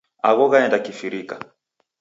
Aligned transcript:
Agho 0.29 0.45
ghaenda 0.53 0.79
kifirika. 0.87 1.35